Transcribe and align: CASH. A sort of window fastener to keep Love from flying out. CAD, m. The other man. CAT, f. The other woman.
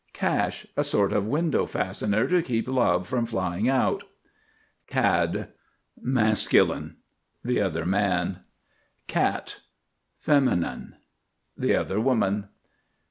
CASH. 0.13 0.65
A 0.75 0.83
sort 0.83 1.13
of 1.13 1.27
window 1.27 1.67
fastener 1.67 2.27
to 2.27 2.41
keep 2.41 2.67
Love 2.67 3.07
from 3.07 3.27
flying 3.27 3.69
out. 3.69 4.01
CAD, 4.87 5.49
m. 6.03 6.95
The 7.45 7.61
other 7.61 7.85
man. 7.85 8.39
CAT, 9.05 9.59
f. 10.27 10.87
The 11.55 11.75
other 11.75 11.99
woman. 11.99 12.47